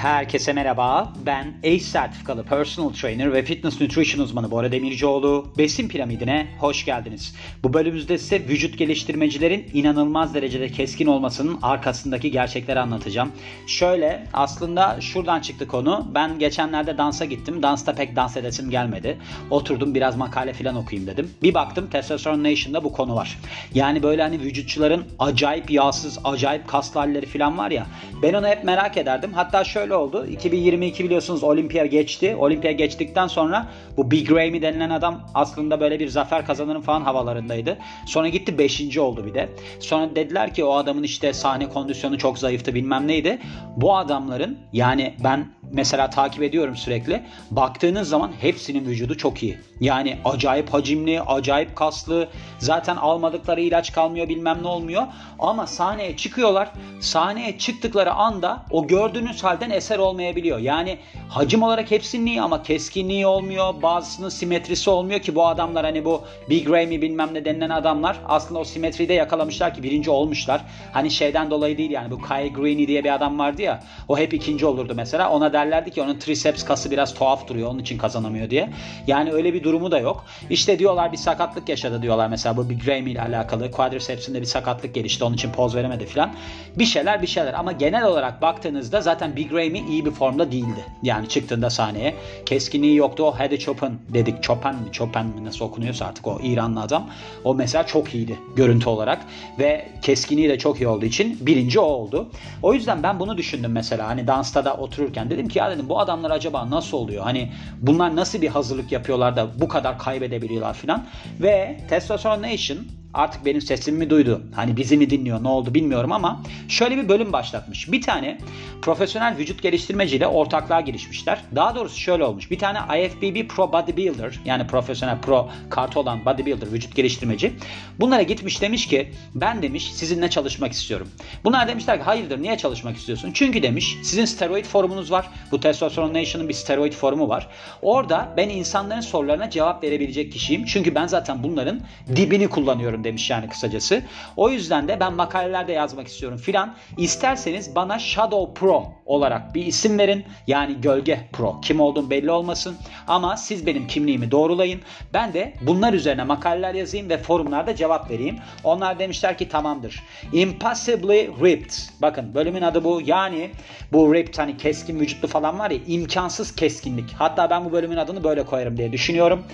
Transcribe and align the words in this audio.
Herkese 0.00 0.52
merhaba. 0.52 1.12
Ben 1.26 1.54
ACE 1.64 1.80
sertifikalı 1.80 2.44
personal 2.44 2.88
trainer 2.92 3.32
ve 3.32 3.42
fitness 3.42 3.80
nutrition 3.80 4.24
uzmanı 4.24 4.50
Bora 4.50 4.72
Demircioğlu. 4.72 5.52
Besin 5.58 5.88
piramidine 5.88 6.46
hoş 6.58 6.84
geldiniz. 6.84 7.34
Bu 7.62 7.72
bölümümüzde 7.72 8.18
size 8.18 8.48
vücut 8.48 8.78
geliştirmecilerin 8.78 9.70
inanılmaz 9.74 10.34
derecede 10.34 10.68
keskin 10.68 11.06
olmasının 11.06 11.58
arkasındaki 11.62 12.30
gerçekleri 12.30 12.80
anlatacağım. 12.80 13.32
Şöyle 13.66 14.26
aslında 14.32 15.00
şuradan 15.00 15.40
çıktı 15.40 15.66
konu. 15.68 16.08
Ben 16.14 16.38
geçenlerde 16.38 16.98
dansa 16.98 17.24
gittim. 17.24 17.62
Dansta 17.62 17.94
pek 17.94 18.16
dans 18.16 18.36
edesim 18.36 18.70
gelmedi. 18.70 19.18
Oturdum 19.50 19.94
biraz 19.94 20.16
makale 20.16 20.52
falan 20.52 20.76
okuyayım 20.76 21.10
dedim. 21.10 21.30
Bir 21.42 21.54
baktım 21.54 21.88
Testosterone 21.90 22.50
Nation'da 22.52 22.84
bu 22.84 22.92
konu 22.92 23.14
var. 23.14 23.38
Yani 23.74 24.02
böyle 24.02 24.22
hani 24.22 24.40
vücutçuların 24.40 25.04
acayip 25.18 25.70
yağsız, 25.70 26.18
acayip 26.24 26.68
kaslı 26.68 27.00
halleri 27.00 27.26
falan 27.26 27.58
var 27.58 27.70
ya. 27.70 27.86
Ben 28.22 28.34
onu 28.34 28.46
hep 28.46 28.64
merak 28.64 28.96
ederdim. 28.96 29.32
Hatta 29.34 29.64
şöyle 29.64 29.89
şöyle 29.90 30.02
oldu. 30.02 30.26
2022 30.26 31.04
biliyorsunuz 31.04 31.44
Olimpiya 31.44 31.86
geçti. 31.86 32.36
Olimpiya 32.36 32.72
geçtikten 32.72 33.26
sonra 33.26 33.66
bu 33.96 34.10
Big 34.10 34.30
Ramy 34.30 34.62
denilen 34.62 34.90
adam 34.90 35.20
aslında 35.34 35.80
böyle 35.80 36.00
bir 36.00 36.08
zafer 36.08 36.46
kazanırım 36.46 36.82
falan 36.82 37.02
havalarındaydı. 37.02 37.78
Sonra 38.06 38.28
gitti 38.28 38.58
5. 38.58 38.98
oldu 38.98 39.26
bir 39.26 39.34
de. 39.34 39.48
Sonra 39.80 40.16
dediler 40.16 40.54
ki 40.54 40.64
o 40.64 40.72
adamın 40.72 41.02
işte 41.02 41.32
sahne 41.32 41.68
kondisyonu 41.68 42.18
çok 42.18 42.38
zayıftı 42.38 42.74
bilmem 42.74 43.08
neydi. 43.08 43.38
Bu 43.76 43.96
adamların 43.96 44.58
yani 44.72 45.14
ben 45.24 45.46
mesela 45.72 46.10
takip 46.10 46.42
ediyorum 46.42 46.76
sürekli. 46.76 47.22
Baktığınız 47.50 48.08
zaman 48.08 48.32
hepsinin 48.40 48.86
vücudu 48.86 49.16
çok 49.16 49.42
iyi. 49.42 49.58
Yani 49.80 50.18
acayip 50.24 50.74
hacimli, 50.74 51.20
acayip 51.20 51.76
kaslı. 51.76 52.28
Zaten 52.58 52.96
almadıkları 52.96 53.60
ilaç 53.60 53.92
kalmıyor 53.92 54.28
bilmem 54.28 54.58
ne 54.62 54.68
olmuyor. 54.68 55.02
Ama 55.38 55.66
sahneye 55.66 56.16
çıkıyorlar. 56.16 56.68
Sahneye 57.00 57.58
çıktıkları 57.58 58.12
anda 58.12 58.62
o 58.70 58.86
gördüğünüz 58.86 59.44
halden 59.44 59.70
eser 59.70 59.98
olmayabiliyor. 59.98 60.58
Yani 60.58 60.98
hacim 61.28 61.62
olarak 61.62 61.90
hepsinin 61.90 62.26
iyi 62.26 62.42
ama 62.42 62.62
keskinliği 62.62 63.26
olmuyor. 63.26 63.82
Bazısının 63.82 64.28
simetrisi 64.28 64.90
olmuyor 64.90 65.20
ki 65.20 65.34
bu 65.34 65.46
adamlar 65.46 65.84
hani 65.84 66.04
bu 66.04 66.22
Big 66.50 66.70
Ramy 66.70 67.02
bilmem 67.02 67.34
ne 67.34 67.44
denilen 67.44 67.70
adamlar 67.70 68.16
aslında 68.28 68.60
o 68.60 68.64
simetriyi 68.64 69.08
de 69.08 69.14
yakalamışlar 69.14 69.74
ki 69.74 69.82
birinci 69.82 70.10
olmuşlar. 70.10 70.60
Hani 70.92 71.10
şeyden 71.10 71.50
dolayı 71.50 71.78
değil 71.78 71.90
yani 71.90 72.10
bu 72.10 72.18
Kyle 72.22 72.48
Greene 72.48 72.86
diye 72.88 73.04
bir 73.04 73.14
adam 73.14 73.38
vardı 73.38 73.62
ya 73.62 73.82
o 74.08 74.18
hep 74.18 74.34
ikinci 74.34 74.66
olurdu 74.66 74.92
mesela. 74.96 75.30
Ona 75.30 75.52
derlerdi 75.52 75.90
ki 75.90 76.02
onun 76.02 76.18
triceps 76.18 76.64
kası 76.64 76.90
biraz 76.90 77.14
tuhaf 77.14 77.48
duruyor 77.48 77.68
onun 77.70 77.78
için 77.78 77.98
kazanamıyor 77.98 78.50
diye. 78.50 78.70
Yani 79.06 79.32
öyle 79.32 79.54
bir 79.54 79.64
durumu 79.70 79.90
da 79.90 79.98
yok. 79.98 80.24
İşte 80.50 80.78
diyorlar 80.78 81.12
bir 81.12 81.16
sakatlık 81.16 81.68
yaşadı 81.68 82.02
diyorlar 82.02 82.28
mesela 82.28 82.56
bu 82.56 82.70
Big 82.70 82.88
Ramy 82.88 83.12
ile 83.12 83.22
alakalı. 83.22 83.70
Quadriceps'inde 83.70 84.40
bir 84.40 84.46
sakatlık 84.46 84.94
gelişti 84.94 85.24
onun 85.24 85.34
için 85.34 85.52
poz 85.52 85.74
veremedi 85.74 86.06
filan. 86.06 86.34
Bir 86.78 86.84
şeyler 86.84 87.22
bir 87.22 87.26
şeyler 87.26 87.54
ama 87.54 87.72
genel 87.72 88.04
olarak 88.04 88.42
baktığınızda 88.42 89.00
zaten 89.00 89.36
Big 89.36 89.52
Ramy 89.52 89.78
iyi 89.78 90.04
bir 90.04 90.10
formda 90.10 90.52
değildi. 90.52 90.84
Yani 91.02 91.28
çıktığında 91.28 91.70
sahneye. 91.70 92.14
Keskinliği 92.46 92.96
yoktu. 92.96 93.24
O 93.24 93.38
Hede 93.38 93.58
Chopin 93.58 93.98
dedik. 94.08 94.42
Chopin 94.42 94.74
mi 94.74 94.92
Chopin 94.92 95.26
mi 95.26 95.44
nasıl 95.44 95.64
okunuyorsa 95.64 96.06
artık 96.06 96.26
o 96.26 96.40
İranlı 96.42 96.80
adam. 96.80 97.06
O 97.44 97.54
mesela 97.54 97.86
çok 97.86 98.14
iyiydi 98.14 98.38
görüntü 98.56 98.88
olarak. 98.88 99.18
Ve 99.58 99.88
keskinliği 100.02 100.48
de 100.48 100.58
çok 100.58 100.80
iyi 100.80 100.88
olduğu 100.88 101.04
için 101.04 101.38
birinci 101.40 101.80
o 101.80 101.84
oldu. 101.84 102.28
O 102.62 102.74
yüzden 102.74 103.02
ben 103.02 103.20
bunu 103.20 103.36
düşündüm 103.36 103.72
mesela. 103.72 104.08
Hani 104.08 104.26
dansta 104.26 104.64
da 104.64 104.74
otururken 104.74 105.30
dedim 105.30 105.48
ki 105.48 105.58
ya 105.58 105.70
dedim 105.70 105.88
bu 105.88 106.00
adamlar 106.00 106.30
acaba 106.30 106.70
nasıl 106.70 106.96
oluyor? 106.96 107.24
Hani 107.24 107.52
bunlar 107.80 108.16
nasıl 108.16 108.42
bir 108.42 108.48
hazırlık 108.48 108.92
yapıyorlar 108.92 109.36
da 109.36 109.59
bu 109.60 109.68
kadar 109.68 109.98
kaybedebiliyorlar 109.98 110.74
filan. 110.74 111.06
Ve 111.40 111.80
Testosterone 111.88 112.52
Nation 112.52 112.78
artık 113.14 113.44
benim 113.44 113.60
sesimi 113.60 114.10
duydu. 114.10 114.42
Hani 114.54 114.76
bizi 114.76 114.96
mi 114.96 115.10
dinliyor 115.10 115.44
ne 115.44 115.48
oldu 115.48 115.74
bilmiyorum 115.74 116.12
ama 116.12 116.42
şöyle 116.68 116.96
bir 116.96 117.08
bölüm 117.08 117.32
başlatmış. 117.32 117.92
Bir 117.92 118.02
tane 118.02 118.38
profesyonel 118.82 119.36
vücut 119.36 119.62
geliştirmeciyle 119.62 120.26
ortaklığa 120.26 120.80
girişmişler. 120.80 121.40
Daha 121.54 121.74
doğrusu 121.74 122.00
şöyle 122.00 122.24
olmuş. 122.24 122.50
Bir 122.50 122.58
tane 122.58 122.78
IFBB 122.78 123.48
Pro 123.48 123.72
Bodybuilder 123.72 124.40
yani 124.44 124.66
profesyonel 124.66 125.20
pro 125.20 125.48
kartı 125.70 126.00
olan 126.00 126.24
bodybuilder 126.24 126.72
vücut 126.72 126.96
geliştirmeci 126.96 127.52
bunlara 128.00 128.22
gitmiş 128.22 128.62
demiş 128.62 128.86
ki 128.86 129.12
ben 129.34 129.62
demiş 129.62 129.92
sizinle 129.94 130.30
çalışmak 130.30 130.72
istiyorum. 130.72 131.08
Bunlar 131.44 131.68
demişler 131.68 131.98
ki 131.98 132.02
hayırdır 132.02 132.42
niye 132.42 132.56
çalışmak 132.56 132.96
istiyorsun? 132.96 133.30
Çünkü 133.34 133.62
demiş 133.62 133.96
sizin 134.02 134.24
steroid 134.24 134.64
forumunuz 134.64 135.10
var. 135.10 135.30
Bu 135.52 135.60
Testosterone 135.60 136.20
Nation'ın 136.20 136.48
bir 136.48 136.54
steroid 136.54 136.92
forumu 136.92 137.28
var. 137.28 137.48
Orada 137.82 138.34
ben 138.36 138.48
insanların 138.48 139.00
sorularına 139.00 139.50
cevap 139.50 139.84
verebilecek 139.84 140.32
kişiyim. 140.32 140.64
Çünkü 140.64 140.94
ben 140.94 141.06
zaten 141.06 141.42
bunların 141.42 141.80
dibini 142.16 142.48
kullanıyorum 142.48 142.99
demiş 143.04 143.30
yani 143.30 143.48
kısacası. 143.48 144.02
O 144.36 144.50
yüzden 144.50 144.88
de 144.88 145.00
ben 145.00 145.14
makalelerde 145.14 145.72
yazmak 145.72 146.06
istiyorum 146.06 146.38
filan. 146.38 146.74
İsterseniz 146.96 147.74
bana 147.74 147.98
Shadow 147.98 148.60
Pro 148.60 148.92
olarak 149.06 149.54
bir 149.54 149.66
isim 149.66 149.98
verin. 149.98 150.24
Yani 150.46 150.80
gölge 150.80 151.28
pro. 151.32 151.60
Kim 151.60 151.80
olduğum 151.80 152.10
belli 152.10 152.30
olmasın. 152.30 152.76
Ama 153.06 153.36
siz 153.36 153.66
benim 153.66 153.86
kimliğimi 153.86 154.30
doğrulayın. 154.30 154.80
Ben 155.14 155.32
de 155.32 155.54
bunlar 155.60 155.92
üzerine 155.92 156.24
makaleler 156.24 156.74
yazayım 156.74 157.08
ve 157.08 157.18
forumlarda 157.18 157.76
cevap 157.76 158.10
vereyim. 158.10 158.38
Onlar 158.64 158.98
demişler 158.98 159.38
ki 159.38 159.48
tamamdır. 159.48 160.02
Impossibly 160.32 161.28
ripped. 161.42 161.72
Bakın 162.02 162.34
bölümün 162.34 162.62
adı 162.62 162.84
bu. 162.84 163.00
Yani 163.04 163.50
bu 163.92 164.14
ripped 164.14 164.38
hani 164.38 164.56
keskin 164.56 165.00
vücutlu 165.00 165.28
falan 165.28 165.58
var 165.58 165.70
ya 165.70 165.78
imkansız 165.86 166.54
keskinlik. 166.54 167.12
Hatta 167.18 167.50
ben 167.50 167.64
bu 167.64 167.72
bölümün 167.72 167.96
adını 167.96 168.24
böyle 168.24 168.44
koyarım 168.44 168.76
diye 168.76 168.92
düşünüyorum. 168.92 169.44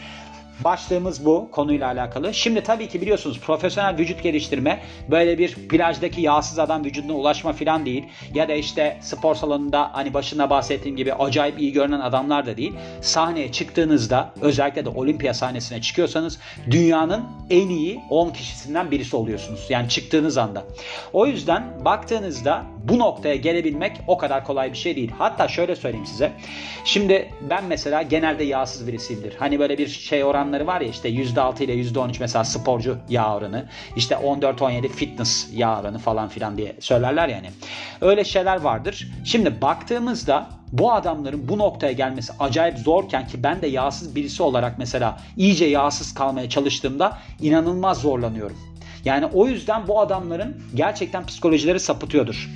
Başlığımız 0.64 1.24
bu 1.24 1.48
konuyla 1.52 1.86
alakalı. 1.86 2.34
Şimdi 2.34 2.60
tabii 2.60 2.88
ki 2.88 3.00
biliyorsunuz 3.00 3.40
profesyonel 3.40 3.98
vücut 3.98 4.22
geliştirme 4.22 4.80
böyle 5.10 5.38
bir 5.38 5.54
plajdaki 5.54 6.20
yağsız 6.20 6.58
adam 6.58 6.84
vücuduna 6.84 7.12
ulaşma 7.12 7.52
falan 7.52 7.86
değil. 7.86 8.04
Ya 8.34 8.48
da 8.48 8.52
işte 8.52 8.98
spor 9.00 9.34
salonunda 9.34 9.90
hani 9.92 10.14
başında 10.14 10.50
bahsettiğim 10.50 10.96
gibi 10.96 11.14
acayip 11.14 11.60
iyi 11.60 11.72
görünen 11.72 12.00
adamlar 12.00 12.46
da 12.46 12.56
değil. 12.56 12.72
Sahneye 13.00 13.52
çıktığınızda 13.52 14.34
özellikle 14.40 14.84
de 14.84 14.88
olimpiya 14.88 15.34
sahnesine 15.34 15.80
çıkıyorsanız 15.80 16.38
dünyanın 16.70 17.24
en 17.50 17.68
iyi 17.68 18.00
10 18.10 18.30
kişisinden 18.30 18.90
birisi 18.90 19.16
oluyorsunuz. 19.16 19.66
Yani 19.68 19.88
çıktığınız 19.88 20.38
anda. 20.38 20.64
O 21.12 21.26
yüzden 21.26 21.84
baktığınızda 21.84 22.62
bu 22.84 22.98
noktaya 22.98 23.36
gelebilmek 23.36 23.96
o 24.06 24.18
kadar 24.18 24.44
kolay 24.44 24.72
bir 24.72 24.78
şey 24.78 24.96
değil. 24.96 25.10
Hatta 25.18 25.48
şöyle 25.48 25.76
söyleyeyim 25.76 26.06
size. 26.06 26.32
Şimdi 26.84 27.30
ben 27.50 27.64
mesela 27.64 28.02
genelde 28.02 28.44
yağsız 28.44 28.86
birisiyimdir. 28.86 29.34
Hani 29.38 29.58
böyle 29.58 29.78
bir 29.78 29.88
şey 29.88 30.24
oranları 30.46 30.66
var 30.66 30.80
ya 30.80 30.88
işte 30.88 31.08
%6 31.08 31.64
ile 31.64 31.74
%13 31.74 32.16
mesela 32.20 32.44
sporcu 32.44 32.98
yağ 33.08 33.36
oranı. 33.36 33.64
İşte 33.96 34.14
14-17 34.14 34.88
fitness 34.88 35.48
yağ 35.52 35.80
oranı 35.80 35.98
falan 35.98 36.28
filan 36.28 36.56
diye 36.58 36.76
söylerler 36.80 37.28
yani. 37.28 37.50
Öyle 38.00 38.24
şeyler 38.24 38.60
vardır. 38.60 39.08
Şimdi 39.24 39.60
baktığımızda 39.60 40.46
bu 40.72 40.92
adamların 40.92 41.48
bu 41.48 41.58
noktaya 41.58 41.92
gelmesi 41.92 42.32
acayip 42.40 42.78
zorken 42.78 43.26
ki 43.26 43.42
ben 43.42 43.62
de 43.62 43.66
yağsız 43.66 44.16
birisi 44.16 44.42
olarak 44.42 44.78
mesela 44.78 45.20
iyice 45.36 45.64
yağsız 45.64 46.14
kalmaya 46.14 46.48
çalıştığımda 46.48 47.18
inanılmaz 47.40 48.00
zorlanıyorum. 48.00 48.56
Yani 49.04 49.26
o 49.26 49.46
yüzden 49.46 49.88
bu 49.88 50.00
adamların 50.00 50.56
gerçekten 50.74 51.26
psikolojileri 51.26 51.80
sapıtıyordur. 51.80 52.50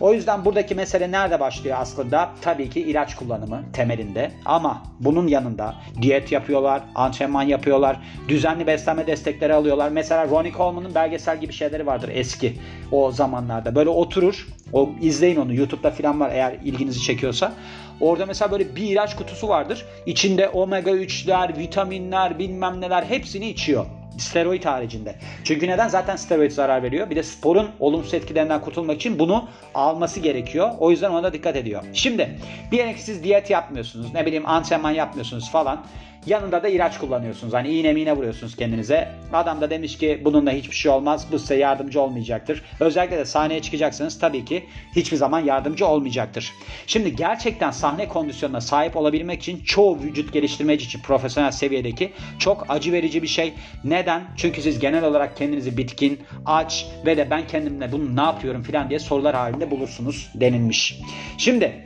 O 0.00 0.12
yüzden 0.12 0.44
buradaki 0.44 0.74
mesele 0.74 1.10
nerede 1.10 1.40
başlıyor 1.40 1.76
aslında? 1.80 2.30
Tabii 2.42 2.70
ki 2.70 2.80
ilaç 2.80 3.14
kullanımı 3.14 3.62
temelinde. 3.72 4.32
Ama 4.44 4.82
bunun 5.00 5.26
yanında 5.26 5.74
diyet 6.02 6.32
yapıyorlar, 6.32 6.82
antrenman 6.94 7.42
yapıyorlar, 7.42 8.00
düzenli 8.28 8.66
beslenme 8.66 9.06
destekleri 9.06 9.54
alıyorlar. 9.54 9.88
Mesela 9.88 10.28
Ronnie 10.28 10.52
Coleman'ın 10.52 10.94
belgesel 10.94 11.40
gibi 11.40 11.52
şeyleri 11.52 11.86
vardır 11.86 12.10
eski 12.14 12.56
o 12.92 13.12
zamanlarda. 13.12 13.74
Böyle 13.74 13.90
oturur, 13.90 14.46
o 14.72 14.90
izleyin 15.00 15.36
onu 15.36 15.54
YouTube'da 15.54 15.90
falan 15.90 16.20
var 16.20 16.30
eğer 16.32 16.52
ilginizi 16.64 17.02
çekiyorsa. 17.02 17.52
Orada 18.00 18.26
mesela 18.26 18.50
böyle 18.50 18.76
bir 18.76 18.82
ilaç 18.82 19.16
kutusu 19.16 19.48
vardır. 19.48 19.84
İçinde 20.06 20.48
omega 20.48 20.90
3'ler, 20.90 21.58
vitaminler, 21.58 22.38
bilmem 22.38 22.80
neler 22.80 23.02
hepsini 23.02 23.48
içiyor. 23.48 23.86
Steroid 24.18 24.64
haricinde. 24.64 25.14
Çünkü 25.44 25.68
neden? 25.68 25.88
Zaten 25.88 26.16
steroid 26.16 26.50
zarar 26.50 26.82
veriyor. 26.82 27.10
Bir 27.10 27.16
de 27.16 27.22
sporun 27.22 27.70
olumsuz 27.80 28.14
etkilerinden 28.14 28.60
kurtulmak 28.60 28.96
için 28.96 29.18
bunu 29.18 29.48
alması 29.74 30.20
gerekiyor. 30.20 30.70
O 30.78 30.90
yüzden 30.90 31.10
ona 31.10 31.22
da 31.22 31.32
dikkat 31.32 31.56
ediyor. 31.56 31.82
Şimdi 31.92 32.38
diyelim 32.70 32.96
ki 32.96 33.24
diyet 33.24 33.50
yapmıyorsunuz. 33.50 34.14
Ne 34.14 34.26
bileyim 34.26 34.46
antrenman 34.46 34.90
yapmıyorsunuz 34.90 35.50
falan. 35.50 35.84
Yanında 36.26 36.62
da 36.62 36.68
ilaç 36.68 36.98
kullanıyorsunuz. 36.98 37.54
Hani 37.54 37.68
iğne 37.68 37.92
miğne 37.92 38.16
vuruyorsunuz 38.16 38.56
kendinize. 38.56 39.08
Adam 39.32 39.60
da 39.60 39.70
demiş 39.70 39.98
ki 39.98 40.20
bununla 40.24 40.50
hiçbir 40.50 40.74
şey 40.74 40.92
olmaz. 40.92 41.26
Bu 41.32 41.38
size 41.38 41.56
yardımcı 41.56 42.00
olmayacaktır. 42.00 42.62
Özellikle 42.80 43.18
de 43.18 43.24
sahneye 43.24 43.62
çıkacaksınız 43.62 44.18
tabii 44.18 44.44
ki 44.44 44.64
hiçbir 44.96 45.16
zaman 45.16 45.40
yardımcı 45.40 45.86
olmayacaktır. 45.86 46.52
Şimdi 46.86 47.16
gerçekten 47.16 47.70
sahne 47.70 48.08
kondisyonuna 48.08 48.60
sahip 48.60 48.96
olabilmek 48.96 49.40
için 49.40 49.64
çoğu 49.64 49.98
vücut 49.98 50.32
geliştirmeci 50.32 50.84
için 50.84 51.00
profesyonel 51.00 51.50
seviyedeki 51.50 52.12
çok 52.38 52.66
acı 52.68 52.92
verici 52.92 53.22
bir 53.22 53.28
şey. 53.28 53.54
Neden? 53.84 54.22
Çünkü 54.36 54.62
siz 54.62 54.78
genel 54.78 55.04
olarak 55.04 55.36
kendinizi 55.36 55.76
bitkin, 55.76 56.20
aç 56.46 56.86
ve 57.06 57.16
de 57.16 57.30
ben 57.30 57.46
kendimle 57.46 57.92
bunu 57.92 58.16
ne 58.16 58.22
yapıyorum 58.22 58.62
filan 58.62 58.90
diye 58.90 58.98
sorular 58.98 59.34
halinde 59.34 59.70
bulursunuz 59.70 60.30
denilmiş. 60.34 61.00
Şimdi 61.38 61.84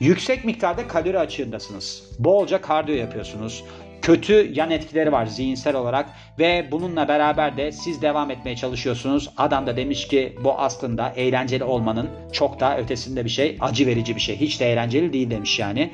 Yüksek 0.00 0.44
miktarda 0.44 0.88
kalori 0.88 1.18
açığındasınız. 1.18 2.02
Bolca 2.18 2.60
kardiyo 2.60 2.96
yapıyorsunuz. 2.96 3.64
kötü 4.02 4.52
yan 4.54 4.70
etkileri 4.70 5.12
var 5.12 5.26
zihinsel 5.26 5.76
olarak 5.76 6.08
ve 6.38 6.68
bununla 6.70 7.08
beraber 7.08 7.56
de 7.56 7.72
siz 7.72 8.02
devam 8.02 8.30
etmeye 8.30 8.56
çalışıyorsunuz. 8.56 9.30
Adam 9.36 9.66
da 9.66 9.76
demiş 9.76 10.08
ki 10.08 10.36
bu 10.44 10.52
aslında 10.58 11.12
eğlenceli 11.16 11.64
olmanın 11.64 12.10
çok 12.32 12.60
daha 12.60 12.78
ötesinde 12.78 13.24
bir 13.24 13.30
şey, 13.30 13.56
acı 13.60 13.86
verici 13.86 14.16
bir 14.16 14.20
şey. 14.20 14.36
Hiç 14.36 14.60
de 14.60 14.72
eğlenceli 14.72 15.12
değil 15.12 15.30
demiş 15.30 15.58
yani. 15.58 15.90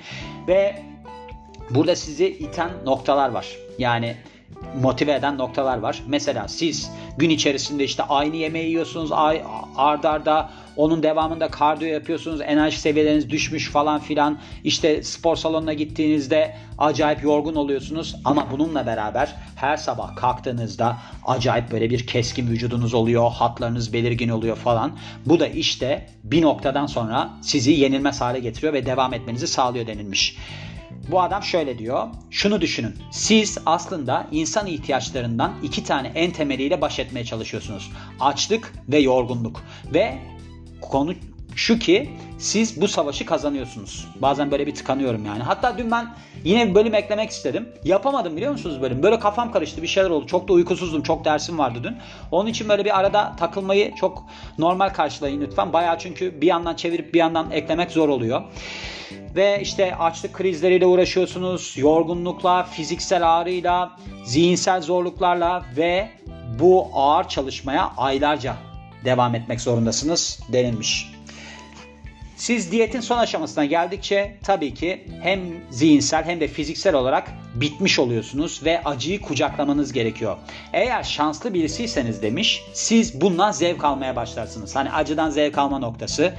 Ve 0.48 0.76
burada 1.70 1.96
sizi 1.96 2.26
iten 2.26 2.70
noktalar 2.84 3.28
var. 3.30 3.46
Yani 3.78 4.16
motive 4.82 5.12
eden 5.12 5.38
noktalar 5.38 5.78
var. 5.78 6.02
Mesela 6.06 6.48
siz 6.48 6.90
gün 7.18 7.30
içerisinde 7.30 7.84
işte 7.84 8.02
aynı 8.02 8.36
yemeği 8.36 8.68
yiyorsunuz 8.68 9.10
ardarda 9.12 10.10
arda 10.10 10.50
onun 10.76 11.02
devamında 11.02 11.48
kardiyo 11.48 11.90
yapıyorsunuz 11.90 12.40
enerji 12.40 12.80
seviyeleriniz 12.80 13.30
düşmüş 13.30 13.70
falan 13.70 14.00
filan 14.00 14.38
işte 14.64 15.02
spor 15.02 15.36
salonuna 15.36 15.72
gittiğinizde 15.72 16.56
acayip 16.78 17.22
yorgun 17.22 17.54
oluyorsunuz 17.54 18.16
ama 18.24 18.46
bununla 18.50 18.86
beraber 18.86 19.34
her 19.56 19.76
sabah 19.76 20.16
kalktığınızda 20.16 20.96
acayip 21.26 21.70
böyle 21.70 21.90
bir 21.90 22.06
keskin 22.06 22.48
vücudunuz 22.48 22.94
oluyor 22.94 23.30
hatlarınız 23.30 23.92
belirgin 23.92 24.28
oluyor 24.28 24.56
falan 24.56 24.98
bu 25.26 25.40
da 25.40 25.46
işte 25.46 26.06
bir 26.24 26.42
noktadan 26.42 26.86
sonra 26.86 27.30
sizi 27.42 27.72
yenilmez 27.72 28.20
hale 28.20 28.40
getiriyor 28.40 28.72
ve 28.72 28.86
devam 28.86 29.14
etmenizi 29.14 29.46
sağlıyor 29.46 29.86
denilmiş. 29.86 30.36
Bu 31.10 31.22
adam 31.22 31.42
şöyle 31.42 31.78
diyor. 31.78 32.08
Şunu 32.30 32.60
düşünün. 32.60 32.94
Siz 33.10 33.58
aslında 33.66 34.26
insan 34.32 34.66
ihtiyaçlarından 34.66 35.52
iki 35.62 35.84
tane 35.84 36.12
en 36.14 36.30
temeliyle 36.30 36.80
baş 36.80 36.98
etmeye 36.98 37.24
çalışıyorsunuz. 37.24 37.90
Açlık 38.20 38.72
ve 38.88 38.98
yorgunluk. 38.98 39.62
Ve 39.94 40.18
konu 40.80 41.14
şu 41.56 41.78
ki 41.78 42.10
siz 42.38 42.80
bu 42.80 42.88
savaşı 42.88 43.26
kazanıyorsunuz. 43.26 44.08
Bazen 44.16 44.50
böyle 44.50 44.66
bir 44.66 44.74
tıkanıyorum 44.74 45.26
yani. 45.26 45.42
Hatta 45.42 45.78
dün 45.78 45.90
ben 45.90 46.14
yine 46.44 46.68
bir 46.68 46.74
bölüm 46.74 46.94
eklemek 46.94 47.30
istedim. 47.30 47.68
Yapamadım 47.84 48.36
biliyor 48.36 48.52
musunuz 48.52 48.82
bölüm? 48.82 49.02
Böyle 49.02 49.18
kafam 49.18 49.52
karıştı 49.52 49.82
bir 49.82 49.86
şeyler 49.86 50.10
oldu. 50.10 50.26
Çok 50.26 50.48
da 50.48 50.52
uykusuzdum. 50.52 51.02
Çok 51.02 51.24
dersim 51.24 51.58
vardı 51.58 51.78
dün. 51.82 51.96
Onun 52.30 52.48
için 52.48 52.68
böyle 52.68 52.84
bir 52.84 52.98
arada 52.98 53.36
takılmayı 53.36 53.94
çok 53.94 54.24
normal 54.58 54.88
karşılayın 54.88 55.40
lütfen. 55.40 55.72
Bayağı 55.72 55.98
çünkü 55.98 56.40
bir 56.40 56.46
yandan 56.46 56.74
çevirip 56.74 57.14
bir 57.14 57.18
yandan 57.18 57.50
eklemek 57.50 57.90
zor 57.90 58.08
oluyor. 58.08 58.42
Ve 59.36 59.60
işte 59.62 59.96
açlık 59.96 60.32
krizleriyle 60.32 60.86
uğraşıyorsunuz. 60.86 61.74
Yorgunlukla, 61.76 62.62
fiziksel 62.62 63.36
ağrıyla, 63.36 63.96
zihinsel 64.24 64.82
zorluklarla 64.82 65.64
ve 65.76 66.08
bu 66.58 66.88
ağır 66.92 67.28
çalışmaya 67.28 67.92
aylarca 67.96 68.56
devam 69.04 69.34
etmek 69.34 69.60
zorundasınız 69.60 70.40
denilmiş. 70.52 71.15
Siz 72.36 72.72
diyetin 72.72 73.00
son 73.00 73.18
aşamasına 73.18 73.64
geldikçe 73.64 74.36
tabii 74.44 74.74
ki 74.74 75.04
hem 75.22 75.40
zihinsel 75.70 76.24
hem 76.24 76.40
de 76.40 76.48
fiziksel 76.48 76.94
olarak 76.94 77.28
bitmiş 77.54 77.98
oluyorsunuz 77.98 78.60
ve 78.64 78.84
acıyı 78.84 79.20
kucaklamanız 79.20 79.92
gerekiyor. 79.92 80.36
Eğer 80.72 81.02
şanslı 81.02 81.54
birisiyseniz 81.54 82.22
demiş 82.22 82.62
siz 82.72 83.20
bundan 83.20 83.52
zevk 83.52 83.84
almaya 83.84 84.16
başlarsınız. 84.16 84.76
Hani 84.76 84.90
acıdan 84.90 85.30
zevk 85.30 85.58
alma 85.58 85.78
noktası. 85.78 86.34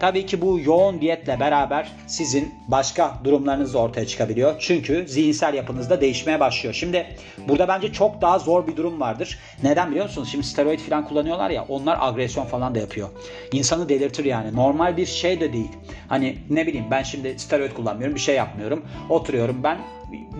Tabii 0.00 0.26
ki 0.26 0.40
bu 0.40 0.60
yoğun 0.60 1.00
diyetle 1.00 1.40
beraber 1.40 1.92
sizin 2.06 2.54
başka 2.68 3.18
durumlarınız 3.24 3.74
da 3.74 3.78
ortaya 3.78 4.06
çıkabiliyor. 4.06 4.54
Çünkü 4.58 5.08
zihinsel 5.08 5.54
yapınız 5.54 5.90
da 5.90 6.00
değişmeye 6.00 6.40
başlıyor. 6.40 6.74
Şimdi 6.74 7.06
burada 7.48 7.68
bence 7.68 7.92
çok 7.92 8.22
daha 8.22 8.38
zor 8.38 8.66
bir 8.66 8.76
durum 8.76 9.00
vardır. 9.00 9.38
Neden 9.62 9.90
biliyor 9.90 10.04
musunuz? 10.04 10.28
Şimdi 10.32 10.46
steroid 10.46 10.78
falan 10.78 11.08
kullanıyorlar 11.08 11.50
ya 11.50 11.64
onlar 11.68 11.98
agresyon 12.00 12.44
falan 12.44 12.74
da 12.74 12.78
yapıyor. 12.78 13.08
İnsanı 13.52 13.88
delirtir 13.88 14.24
yani. 14.24 14.56
Normal 14.56 14.96
bir 14.96 15.06
şey 15.06 15.40
de 15.40 15.52
değil. 15.52 15.70
Hani 16.08 16.38
ne 16.50 16.66
bileyim 16.66 16.86
ben 16.90 17.02
şimdi 17.02 17.38
steroid 17.38 17.72
kullanmıyorum 17.72 18.14
bir 18.14 18.20
şey 18.20 18.34
yapmıyorum. 18.34 18.84
Oturuyorum 19.08 19.62
ben 19.62 19.78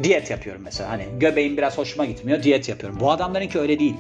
diyet 0.03 0.31
yapıyorum 0.31 0.63
mesela. 0.65 0.91
Hani 0.91 1.05
göbeğim 1.19 1.57
biraz 1.57 1.79
hoşuma 1.79 2.05
gitmiyor 2.05 2.43
diyet 2.43 2.69
yapıyorum. 2.69 2.99
Bu 3.01 3.11
adamlarınki 3.11 3.59
öyle 3.59 3.79
değil. 3.79 3.95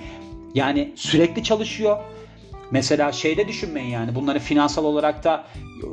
Yani 0.54 0.92
sürekli 0.96 1.44
çalışıyor 1.44 1.96
Mesela 2.70 3.12
şeyde 3.12 3.48
düşünmeyin 3.48 3.90
yani 3.90 4.14
bunları 4.14 4.38
finansal 4.38 4.84
olarak 4.84 5.24
da 5.24 5.44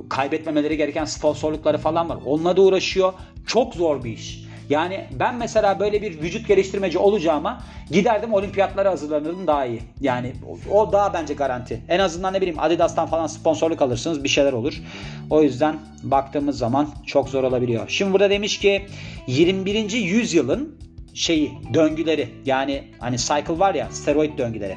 kaybetmemeleri 0.09 0.77
gereken 0.77 1.05
sponsorlukları 1.05 1.77
falan 1.77 2.09
var. 2.09 2.17
Onunla 2.25 2.57
da 2.57 2.61
uğraşıyor. 2.61 3.13
Çok 3.47 3.75
zor 3.75 4.03
bir 4.03 4.11
iş. 4.11 4.47
Yani 4.69 5.05
ben 5.19 5.35
mesela 5.35 5.79
böyle 5.79 6.01
bir 6.01 6.21
vücut 6.21 6.47
geliştirmeci 6.47 6.97
olacağıma 6.97 7.63
giderdim 7.91 8.33
olimpiyatlara 8.33 8.91
hazırlanırdım 8.91 9.47
daha 9.47 9.65
iyi. 9.65 9.81
Yani 10.01 10.33
o 10.71 10.91
daha 10.91 11.13
bence 11.13 11.33
garanti. 11.33 11.81
En 11.89 11.99
azından 11.99 12.33
ne 12.33 12.41
bileyim 12.41 12.59
Adidas'tan 12.59 13.07
falan 13.07 13.27
sponsorluk 13.27 13.81
alırsınız 13.81 14.23
bir 14.23 14.29
şeyler 14.29 14.53
olur. 14.53 14.81
O 15.29 15.43
yüzden 15.43 15.75
baktığımız 16.03 16.57
zaman 16.57 16.89
çok 17.05 17.29
zor 17.29 17.43
olabiliyor. 17.43 17.89
Şimdi 17.89 18.13
burada 18.13 18.29
demiş 18.29 18.59
ki 18.59 18.85
21. 19.27 19.91
yüzyılın 19.91 20.75
şeyi 21.13 21.51
döngüleri 21.73 22.29
yani 22.45 22.83
hani 22.99 23.17
cycle 23.17 23.59
var 23.59 23.75
ya 23.75 23.87
steroid 23.91 24.37
döngüleri. 24.37 24.75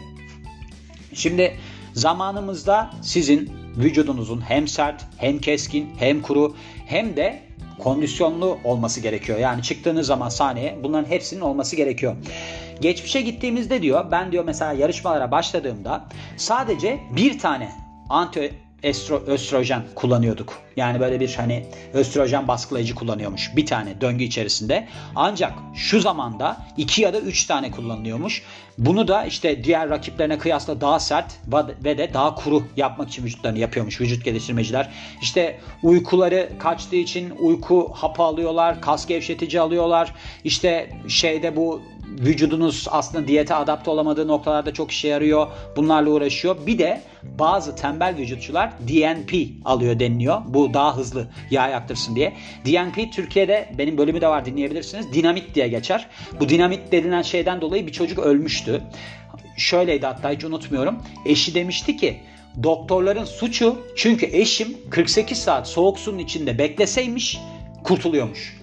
Şimdi 1.15 1.53
Zamanımızda 1.95 2.91
sizin 3.03 3.53
vücudunuzun 3.77 4.41
hem 4.41 4.69
sert, 4.69 5.07
hem 5.17 5.39
keskin, 5.39 5.91
hem 5.99 6.23
kuru, 6.23 6.57
hem 6.87 7.17
de 7.17 7.43
kondisyonlu 7.79 8.59
olması 8.65 9.01
gerekiyor. 9.01 9.39
Yani 9.39 9.63
çıktığınız 9.63 10.07
zaman 10.07 10.29
sahneye 10.29 10.79
bunların 10.83 11.11
hepsinin 11.11 11.41
olması 11.41 11.77
gerekiyor. 11.77 12.17
Geçmişe 12.81 13.21
gittiğimizde 13.21 13.83
diyor 13.83 14.11
ben 14.11 14.33
diyor 14.33 14.45
mesela 14.45 14.73
yarışmalara 14.73 15.31
başladığımda 15.31 16.05
sadece 16.37 17.01
bir 17.17 17.39
tane 17.39 17.73
anti 18.09 18.55
estro, 18.83 19.23
östrojen 19.27 19.83
kullanıyorduk. 19.95 20.59
Yani 20.77 21.01
böyle 21.01 21.21
bir 21.21 21.35
hani 21.35 21.67
östrojen 21.93 22.49
baskılayıcı 22.49 22.95
kullanıyormuş 22.95 23.51
bir 23.57 23.67
tane 23.67 24.01
döngü 24.01 24.25
içerisinde. 24.25 24.89
Ancak 25.17 25.53
şu 25.75 26.01
zamanda 26.01 26.57
iki 26.77 27.03
ya 27.03 27.13
da 27.13 27.21
üç 27.21 27.45
tane 27.47 27.71
kullanılıyormuş. 27.71 28.43
Bunu 28.79 29.09
da 29.09 29.25
işte 29.25 29.65
diğer 29.65 29.91
rakiplerine 29.91 30.39
kıyasla 30.39 30.81
daha 30.81 31.01
sert 31.01 31.37
ve 31.85 31.99
de 31.99 32.15
daha 32.15 32.35
kuru 32.35 32.63
yapmak 32.77 33.09
için 33.09 33.25
vücutlarını 33.25 33.59
yapıyormuş 33.59 34.01
vücut 34.01 34.25
geliştirmeciler. 34.25 34.91
İşte 35.23 35.61
uykuları 35.83 36.49
kaçtığı 36.59 36.97
için 36.97 37.31
uyku 37.31 37.91
hapı 37.95 38.23
alıyorlar, 38.23 38.81
kas 38.81 39.07
gevşetici 39.07 39.61
alıyorlar. 39.61 40.15
İşte 40.45 40.91
şeyde 41.09 41.57
bu 41.57 41.83
vücudunuz 42.19 42.87
aslında 42.91 43.29
diyete 43.29 43.55
adapte 43.55 43.91
olamadığı 43.91 44.29
noktalarda 44.29 44.73
çok 44.73 44.91
işe 44.91 45.09
yarıyor. 45.09 45.47
Bunlarla 45.77 46.11
uğraşıyor. 46.11 46.57
Bir 46.67 46.79
de 46.79 47.03
bazı 47.23 47.77
tembel 47.77 48.17
vücutçular 48.17 48.71
DNP 48.89 49.33
alıyor 49.65 50.01
deniliyor. 50.01 50.43
Bu 50.47 50.75
daha 50.75 50.97
hızlı 50.97 51.29
yağ 51.51 51.69
yaktırsın 51.69 52.17
diye. 52.17 52.33
DNP 52.67 53.13
Türkiye'de 53.13 53.75
benim 53.79 53.99
bölümü 53.99 54.21
de 54.21 54.29
var 54.29 54.45
dinleyebilirsiniz. 54.45 55.13
Dinamit 55.13 55.55
diye 55.55 55.69
geçer. 55.69 56.07
Bu 56.41 56.49
dinamit 56.49 56.93
denilen 56.93 57.23
şeyden 57.23 57.61
dolayı 57.61 57.87
bir 57.87 57.93
çocuk 57.93 58.19
ölmüştü. 58.19 58.83
Şöyleydi 59.57 60.07
hatta 60.07 60.31
hiç 60.31 60.45
unutmuyorum. 60.45 60.99
Eşi 61.27 61.55
demişti 61.55 61.97
ki 61.97 62.21
doktorların 62.63 63.25
suçu 63.25 63.77
çünkü 63.97 64.27
eşim 64.27 64.77
48 64.91 65.39
saat 65.39 65.69
soğuk 65.69 65.99
suyun 65.99 66.19
içinde 66.19 66.59
bekleseymiş 66.59 67.39
kurtuluyormuş. 67.85 68.60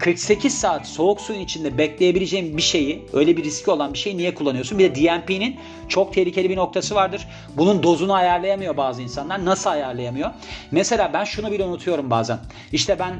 48 0.00 0.58
saat 0.58 0.86
soğuk 0.86 1.20
suyun 1.20 1.40
içinde 1.40 1.78
bekleyebileceğin 1.78 2.56
bir 2.56 2.62
şeyi, 2.62 3.02
öyle 3.12 3.36
bir 3.36 3.44
riski 3.44 3.70
olan 3.70 3.92
bir 3.92 3.98
şeyi 3.98 4.16
niye 4.16 4.34
kullanıyorsun? 4.34 4.78
Bir 4.78 4.90
de 4.90 4.94
DNP'nin 4.94 5.56
çok 5.88 6.14
tehlikeli 6.14 6.50
bir 6.50 6.56
noktası 6.56 6.94
vardır. 6.94 7.26
Bunun 7.56 7.82
dozunu 7.82 8.12
ayarlayamıyor 8.12 8.76
bazı 8.76 9.02
insanlar. 9.02 9.44
Nasıl 9.44 9.70
ayarlayamıyor? 9.70 10.30
Mesela 10.70 11.10
ben 11.12 11.24
şunu 11.24 11.52
bile 11.52 11.64
unutuyorum 11.64 12.10
bazen. 12.10 12.38
İşte 12.72 12.98
ben 12.98 13.14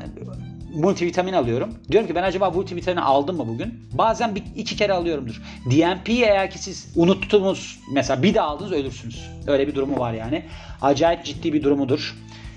multivitamin 0.75 1.33
alıyorum. 1.33 1.75
Diyorum 1.91 2.09
ki 2.09 2.15
ben 2.15 2.23
acaba 2.23 2.51
multivitamini 2.51 3.01
aldım 3.01 3.37
mı 3.37 3.49
bugün? 3.49 3.75
Bazen 3.93 4.35
bir, 4.35 4.43
iki 4.57 4.77
kere 4.77 4.93
alıyorumdur. 4.93 5.43
DNP'yi 5.71 6.23
eğer 6.23 6.51
ki 6.51 6.59
siz 6.59 6.93
unuttunuz 6.97 7.79
mesela 7.93 8.23
bir 8.23 8.35
de 8.35 8.41
aldınız 8.41 8.73
ölürsünüz. 8.73 9.31
Öyle 9.47 9.69
bir 9.69 9.75
durumu 9.75 9.99
var 9.99 10.13
yani. 10.13 10.45
Acayip 10.83 11.25
ciddi 11.25 11.53
bir 11.53 11.63
durumudur 11.63 12.15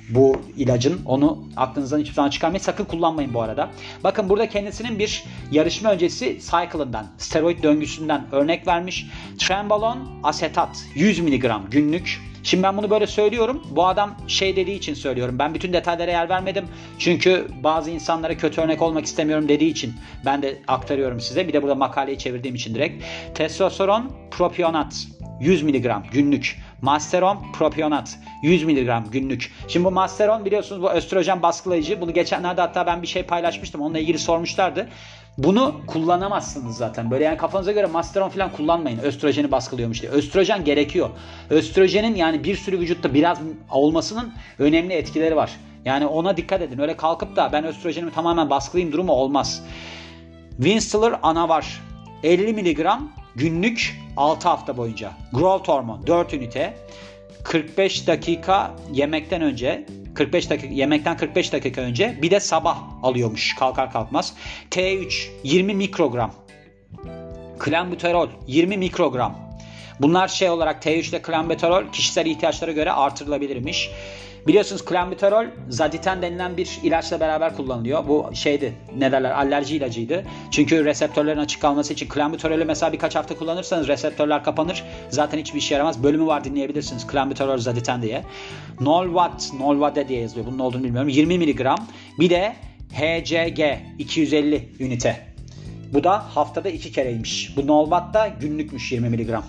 bu 0.09 0.41
ilacın. 0.57 1.01
Onu 1.05 1.43
aklınızdan 1.57 1.99
hiçbir 1.99 2.13
zaman 2.13 2.29
çıkarmayın. 2.29 2.63
Sakın 2.63 2.85
kullanmayın 2.85 3.33
bu 3.33 3.41
arada. 3.41 3.69
Bakın 4.03 4.29
burada 4.29 4.49
kendisinin 4.49 4.99
bir 4.99 5.23
yarışma 5.51 5.91
öncesi 5.91 6.39
cycle'ından, 6.39 7.07
steroid 7.17 7.63
döngüsünden 7.63 8.25
örnek 8.31 8.67
vermiş. 8.67 9.07
Trembolon 9.37 9.99
asetat 10.23 10.85
100 10.95 11.19
mg 11.19 11.45
günlük. 11.71 12.21
Şimdi 12.43 12.63
ben 12.63 12.77
bunu 12.77 12.89
böyle 12.89 13.07
söylüyorum. 13.07 13.63
Bu 13.71 13.87
adam 13.87 14.15
şey 14.27 14.55
dediği 14.55 14.77
için 14.77 14.93
söylüyorum. 14.93 15.39
Ben 15.39 15.53
bütün 15.53 15.73
detaylara 15.73 16.11
yer 16.11 16.29
vermedim. 16.29 16.65
Çünkü 16.99 17.47
bazı 17.63 17.89
insanlara 17.89 18.37
kötü 18.37 18.61
örnek 18.61 18.81
olmak 18.81 19.05
istemiyorum 19.05 19.49
dediği 19.49 19.69
için 19.69 19.93
ben 20.25 20.41
de 20.41 20.61
aktarıyorum 20.67 21.19
size. 21.19 21.47
Bir 21.47 21.53
de 21.53 21.61
burada 21.61 21.75
makaleyi 21.75 22.17
çevirdiğim 22.17 22.55
için 22.55 22.75
direkt. 22.75 23.03
Testosteron 23.35 24.11
propionat 24.31 25.07
100 25.41 25.63
mg 25.63 25.91
günlük. 26.11 26.57
Masteron 26.83 27.37
propionat 27.53 28.19
100 28.41 28.63
mg 28.63 29.11
günlük. 29.11 29.51
Şimdi 29.67 29.85
bu 29.85 29.91
masteron 29.91 30.45
biliyorsunuz 30.45 30.81
bu 30.81 30.89
östrojen 30.91 31.41
baskılayıcı. 31.41 32.01
Bunu 32.01 32.13
geçenlerde 32.13 32.61
hatta 32.61 32.85
ben 32.85 33.01
bir 33.01 33.07
şey 33.07 33.23
paylaşmıştım. 33.23 33.81
Onunla 33.81 33.99
ilgili 33.99 34.19
sormuşlardı. 34.19 34.89
Bunu 35.37 35.75
kullanamazsınız 35.87 36.77
zaten. 36.77 37.11
Böyle 37.11 37.23
yani 37.23 37.37
kafanıza 37.37 37.71
göre 37.71 37.85
masteron 37.85 38.29
falan 38.29 38.51
kullanmayın. 38.51 38.99
Östrojeni 38.99 39.51
baskılıyormuş 39.51 40.01
diye. 40.01 40.11
Östrojen 40.11 40.65
gerekiyor. 40.65 41.09
Östrojenin 41.49 42.15
yani 42.15 42.43
bir 42.43 42.55
sürü 42.55 42.79
vücutta 42.79 43.13
biraz 43.13 43.37
olmasının 43.71 44.33
önemli 44.59 44.93
etkileri 44.93 45.35
var. 45.35 45.51
Yani 45.85 46.05
ona 46.05 46.37
dikkat 46.37 46.61
edin. 46.61 46.79
Öyle 46.79 46.97
kalkıp 46.97 47.35
da 47.35 47.49
ben 47.51 47.63
östrojenimi 47.63 48.11
tamamen 48.11 48.49
baskılayayım 48.49 48.93
durumu 48.93 49.11
olmaz. 49.11 49.63
Winstiller 50.57 51.13
ana 51.21 51.49
var. 51.49 51.81
50 52.23 52.53
mg 52.53 52.87
günlük 53.35 53.99
6 54.17 54.49
hafta 54.49 54.77
boyunca. 54.77 55.11
Growth 55.33 55.69
hormon 55.69 56.07
4 56.07 56.33
ünite. 56.33 56.73
45 57.43 58.07
dakika 58.07 58.75
yemekten 58.91 59.41
önce 59.41 59.85
45 60.15 60.49
dakika 60.49 60.73
yemekten 60.73 61.17
45 61.17 61.53
dakika 61.53 61.81
önce 61.81 62.19
bir 62.21 62.31
de 62.31 62.39
sabah 62.39 62.77
alıyormuş 63.03 63.55
kalkar 63.55 63.91
kalkmaz. 63.91 64.33
T3 64.71 65.29
20 65.43 65.73
mikrogram. 65.73 66.33
Klambuterol 67.59 68.29
20 68.47 68.77
mikrogram. 68.77 69.35
Bunlar 69.99 70.27
şey 70.27 70.49
olarak 70.49 70.85
T3 70.85 71.09
ile 71.09 71.21
klambuterol 71.21 71.83
kişisel 71.91 72.25
ihtiyaçlara 72.25 72.71
göre 72.71 72.91
artırılabilirmiş. 72.91 73.89
Biliyorsunuz 74.47 74.85
klambuterol 74.85 75.45
zaditen 75.69 76.21
denilen 76.21 76.57
bir 76.57 76.79
ilaçla 76.83 77.19
beraber 77.19 77.55
kullanılıyor. 77.55 78.07
Bu 78.07 78.29
şeydi 78.33 78.73
ne 78.97 79.11
derler 79.11 79.31
alerji 79.31 79.75
ilacıydı. 79.75 80.23
Çünkü 80.51 80.85
reseptörlerin 80.85 81.39
açık 81.39 81.61
kalması 81.61 81.93
için 81.93 82.07
klambuterolü 82.09 82.65
mesela 82.65 82.93
birkaç 82.93 83.15
hafta 83.15 83.37
kullanırsanız 83.37 83.87
reseptörler 83.87 84.43
kapanır. 84.43 84.83
Zaten 85.09 85.37
hiçbir 85.37 85.59
işe 85.59 85.75
yaramaz. 85.75 86.03
Bölümü 86.03 86.25
var 86.25 86.43
dinleyebilirsiniz. 86.43 87.07
Klambuterol 87.07 87.57
zaditen 87.57 88.01
diye. 88.01 88.23
Nolvat, 88.79 89.51
Nolvade 89.59 90.07
diye 90.07 90.21
yazıyor. 90.21 90.45
Bunun 90.45 90.59
olduğunu 90.59 90.83
bilmiyorum. 90.83 91.09
20 91.09 91.37
miligram. 91.37 91.87
Bir 92.19 92.29
de 92.29 92.55
HCG 92.93 93.59
250 93.99 94.69
ünite. 94.79 95.17
Bu 95.93 96.03
da 96.03 96.35
haftada 96.35 96.69
iki 96.69 96.91
kereymiş. 96.91 97.57
Bu 97.57 97.67
Nolvat 97.67 98.13
da 98.13 98.27
günlükmüş 98.41 98.91
20 98.91 99.09
miligram. 99.09 99.45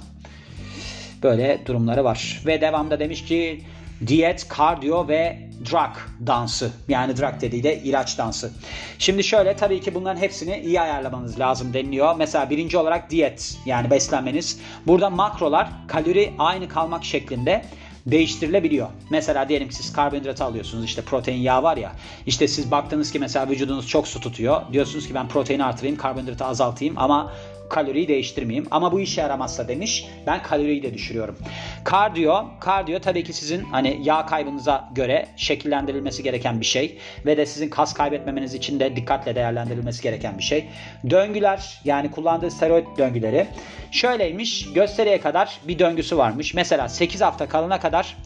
Böyle 1.23 1.59
durumları 1.67 2.05
var. 2.05 2.43
Ve 2.47 2.61
devamda 2.61 3.01
demiş 3.01 3.25
ki 3.25 3.61
diyet, 4.07 4.49
kardiyo 4.49 5.09
ve 5.09 5.49
drug 5.71 5.97
dansı. 6.27 6.71
Yani 6.89 7.17
drug 7.17 7.41
dediği 7.41 7.63
de 7.63 7.79
ilaç 7.79 8.19
dansı. 8.19 8.53
Şimdi 8.99 9.25
şöyle 9.25 9.57
tabii 9.57 9.81
ki 9.81 9.95
bunların 9.95 10.21
hepsini 10.21 10.61
iyi 10.61 10.81
ayarlamanız 10.81 11.41
lazım 11.41 11.75
deniliyor. 11.75 12.17
Mesela 12.17 12.51
birinci 12.51 12.79
olarak 12.79 13.11
diyet 13.11 13.59
yani 13.67 13.91
beslenmeniz. 13.91 14.61
Burada 14.87 15.11
makrolar 15.11 15.69
kalori 15.89 16.33
aynı 16.39 16.69
kalmak 16.69 17.05
şeklinde 17.05 17.65
değiştirilebiliyor. 18.07 18.89
Mesela 19.11 19.49
diyelim 19.49 19.69
ki 19.69 19.75
siz 19.75 19.93
karbonhidrat 19.93 20.41
alıyorsunuz 20.41 20.85
işte 20.85 21.03
protein 21.03 21.41
yağ 21.41 21.63
var 21.63 21.77
ya 21.77 21.93
işte 22.27 22.49
siz 22.49 22.71
baktınız 22.71 23.13
ki 23.13 23.19
mesela 23.19 23.49
vücudunuz 23.49 23.89
çok 23.89 24.09
su 24.09 24.21
tutuyor. 24.21 24.63
Diyorsunuz 24.73 25.09
ki 25.09 25.15
ben 25.15 25.29
proteini 25.29 25.65
artırayım 25.65 25.97
karbonhidratı 25.97 26.45
azaltayım 26.45 26.95
ama 26.99 27.33
kaloriyi 27.71 28.09
değiştirmeyeyim. 28.09 28.67
Ama 28.71 28.93
bu 28.93 29.01
işe 29.01 29.21
yaramazsa 29.21 29.69
demiş 29.69 30.07
ben 30.27 30.43
kaloriyi 30.43 30.83
de 30.83 30.95
düşürüyorum. 30.95 31.39
Kardiyo, 31.85 32.45
kardiyo 32.61 32.99
tabii 32.99 33.25
ki 33.25 33.33
sizin 33.33 33.65
hani 33.65 34.01
yağ 34.03 34.27
kaybınıza 34.27 34.89
göre 34.95 35.27
şekillendirilmesi 35.37 36.23
gereken 36.23 36.61
bir 36.61 36.67
şey 36.67 36.99
ve 37.27 37.37
de 37.37 37.47
sizin 37.47 37.69
kas 37.69 37.95
kaybetmemeniz 37.95 38.55
için 38.55 38.81
de 38.81 38.97
dikkatle 38.97 39.35
değerlendirilmesi 39.35 40.03
gereken 40.03 40.39
bir 40.39 40.43
şey. 40.43 40.69
Döngüler 41.11 41.81
yani 41.85 42.11
kullandığı 42.11 42.51
steroid 42.51 42.87
döngüleri 42.99 43.47
şöyleymiş 43.91 44.73
gösteriye 44.73 45.21
kadar 45.21 45.59
bir 45.69 45.79
döngüsü 45.79 46.17
varmış. 46.17 46.55
Mesela 46.55 46.89
8 46.89 47.21
hafta 47.21 47.49
kalana 47.49 47.81
kadar 47.81 48.17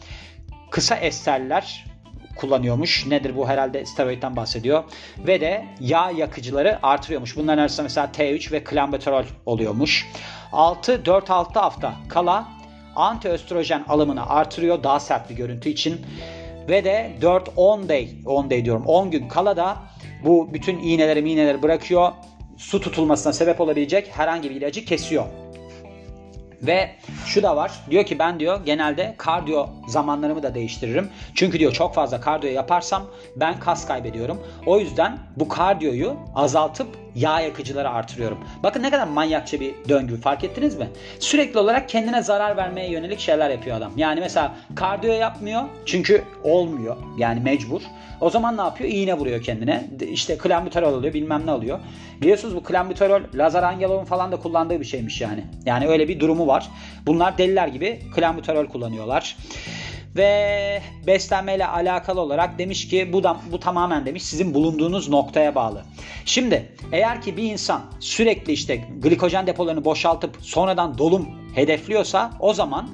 kısa 0.69 0.95
esterler 0.95 1.85
kullanıyormuş. 2.39 3.07
Nedir 3.07 3.35
bu 3.35 3.47
herhalde 3.47 3.85
steroidden 3.85 4.35
bahsediyor. 4.35 4.83
Ve 5.17 5.41
de 5.41 5.65
yağ 5.79 6.11
yakıcıları 6.11 6.79
artırıyormuş. 6.83 7.37
Bunların 7.37 7.61
arasında 7.61 7.83
mesela 7.83 8.07
T3 8.17 8.51
ve 8.51 8.63
klambuterol 8.63 9.23
oluyormuş. 9.45 10.07
6-4-6 10.51 11.53
hafta 11.53 11.93
kala 12.09 12.47
antiöstrojen 12.95 13.83
alımını 13.87 14.29
artırıyor 14.29 14.83
daha 14.83 14.99
sert 14.99 15.29
bir 15.29 15.35
görüntü 15.35 15.69
için. 15.69 16.01
Ve 16.69 16.83
de 16.83 17.11
4-10 17.21 17.89
day, 17.89 18.09
10 18.25 18.49
day 18.49 18.65
diyorum 18.65 18.83
10 18.85 19.11
gün 19.11 19.27
kala 19.27 19.57
da 19.57 19.77
bu 20.25 20.53
bütün 20.53 20.79
iğneleri 20.79 21.31
iğneleri 21.31 21.61
bırakıyor. 21.61 22.11
Su 22.57 22.81
tutulmasına 22.81 23.33
sebep 23.33 23.61
olabilecek 23.61 24.07
herhangi 24.17 24.49
bir 24.49 24.55
ilacı 24.55 24.85
kesiyor. 24.85 25.25
Ve 26.61 26.89
şu 27.25 27.43
da 27.43 27.55
var. 27.55 27.71
Diyor 27.89 28.03
ki 28.03 28.19
ben 28.19 28.39
diyor 28.39 28.65
genelde 28.65 29.15
kardiyo 29.17 29.67
zamanlarımı 29.87 30.43
da 30.43 30.55
değiştiririm. 30.55 31.09
Çünkü 31.35 31.59
diyor 31.59 31.71
çok 31.71 31.95
fazla 31.95 32.21
kardiyo 32.21 32.53
yaparsam 32.53 33.05
ben 33.35 33.59
kas 33.59 33.87
kaybediyorum. 33.87 34.41
O 34.65 34.79
yüzden 34.79 35.17
bu 35.35 35.47
kardiyoyu 35.47 36.15
azaltıp 36.35 36.87
yağ 37.15 37.39
yakıcıları 37.39 37.89
artırıyorum. 37.89 38.37
Bakın 38.63 38.83
ne 38.83 38.91
kadar 38.91 39.07
manyakça 39.07 39.59
bir 39.59 39.73
döngü 39.89 40.21
fark 40.21 40.43
ettiniz 40.43 40.75
mi? 40.75 40.87
Sürekli 41.19 41.59
olarak 41.59 41.89
kendine 41.89 42.21
zarar 42.21 42.57
vermeye 42.57 42.91
yönelik 42.91 43.19
şeyler 43.19 43.49
yapıyor 43.49 43.77
adam. 43.77 43.91
Yani 43.95 44.19
mesela 44.19 44.55
kardiyo 44.75 45.13
yapmıyor 45.13 45.63
çünkü 45.85 46.23
olmuyor. 46.43 46.97
Yani 47.17 47.39
mecbur. 47.39 47.81
O 48.21 48.29
zaman 48.29 48.57
ne 48.57 48.61
yapıyor? 48.61 48.89
İğne 48.89 49.13
vuruyor 49.13 49.43
kendine. 49.43 49.89
İşte 50.11 50.37
klambuterol 50.37 50.93
alıyor 50.93 51.13
bilmem 51.13 51.45
ne 51.45 51.51
alıyor. 51.51 51.79
Biliyorsunuz 52.21 52.55
bu 52.55 52.63
klambuterol 52.63 53.21
Lazar 53.35 53.63
Angelov'un 53.63 54.05
falan 54.05 54.31
da 54.31 54.35
kullandığı 54.35 54.79
bir 54.79 54.85
şeymiş 54.85 55.21
yani. 55.21 55.43
Yani 55.65 55.87
öyle 55.87 56.07
bir 56.07 56.19
durumu 56.19 56.47
var. 56.47 56.69
Bunlar 57.05 57.37
deliler 57.37 57.67
gibi 57.67 57.99
klambuterol 58.15 58.65
kullanıyorlar. 58.65 59.37
Ve 60.15 60.81
beslenmeyle 61.07 61.67
alakalı 61.67 62.21
olarak 62.21 62.59
demiş 62.59 62.87
ki 62.87 63.13
bu 63.13 63.23
da 63.23 63.37
bu 63.51 63.59
tamamen 63.59 64.05
demiş 64.05 64.23
sizin 64.23 64.53
bulunduğunuz 64.53 65.09
noktaya 65.09 65.55
bağlı. 65.55 65.83
Şimdi 66.25 66.75
eğer 66.91 67.21
ki 67.21 67.37
bir 67.37 67.43
insan 67.43 67.81
sürekli 67.99 68.53
işte 68.53 68.87
glikojen 68.99 69.47
depolarını 69.47 69.85
boşaltıp 69.85 70.37
sonradan 70.41 70.97
dolum 70.97 71.29
hedefliyorsa 71.55 72.31
o 72.39 72.53
zaman 72.53 72.89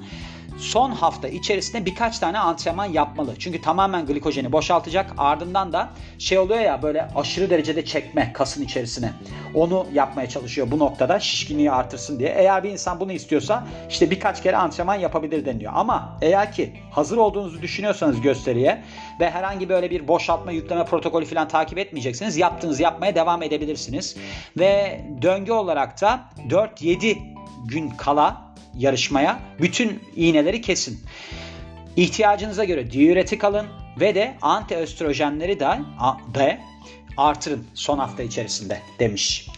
son 0.58 0.90
hafta 0.90 1.28
içerisinde 1.28 1.86
birkaç 1.86 2.18
tane 2.18 2.38
antrenman 2.38 2.84
yapmalı. 2.84 3.34
Çünkü 3.38 3.60
tamamen 3.60 4.06
glikojeni 4.06 4.52
boşaltacak. 4.52 5.12
Ardından 5.18 5.72
da 5.72 5.90
şey 6.18 6.38
oluyor 6.38 6.60
ya 6.60 6.82
böyle 6.82 7.08
aşırı 7.16 7.50
derecede 7.50 7.84
çekme 7.84 8.32
kasın 8.32 8.64
içerisine. 8.64 9.12
Onu 9.54 9.86
yapmaya 9.92 10.28
çalışıyor 10.28 10.70
bu 10.70 10.78
noktada 10.78 11.20
şişkinliği 11.20 11.70
artırsın 11.70 12.18
diye. 12.18 12.28
Eğer 12.28 12.64
bir 12.64 12.70
insan 12.70 13.00
bunu 13.00 13.12
istiyorsa 13.12 13.66
işte 13.90 14.10
birkaç 14.10 14.42
kere 14.42 14.56
antrenman 14.56 14.94
yapabilir 14.94 15.46
deniliyor. 15.46 15.72
Ama 15.74 16.18
eğer 16.22 16.52
ki 16.52 16.72
hazır 16.90 17.16
olduğunuzu 17.16 17.62
düşünüyorsanız 17.62 18.20
gösteriye 18.20 18.82
ve 19.20 19.30
herhangi 19.30 19.68
böyle 19.68 19.90
bir 19.90 20.08
boşaltma 20.08 20.52
yükleme 20.52 20.84
protokolü 20.84 21.24
falan 21.24 21.48
takip 21.48 21.78
etmeyeceksiniz. 21.78 22.36
Yaptığınız 22.36 22.80
yapmaya 22.80 23.14
devam 23.14 23.42
edebilirsiniz. 23.42 24.16
Ve 24.58 25.00
döngü 25.22 25.52
olarak 25.52 26.00
da 26.00 26.20
4-7 26.48 27.16
gün 27.66 27.90
kala 27.90 28.45
yarışmaya 28.76 29.38
bütün 29.60 30.02
iğneleri 30.16 30.60
kesin. 30.60 31.00
İhtiyacınıza 31.96 32.64
göre 32.64 32.90
diüretik 32.90 33.44
alın 33.44 33.66
ve 34.00 34.14
de 34.14 34.34
antiöstrojenleri 34.42 35.60
de, 35.60 35.78
de 36.34 36.60
artırın 37.16 37.66
son 37.74 37.98
hafta 37.98 38.22
içerisinde 38.22 38.80
demiş. 38.98 39.48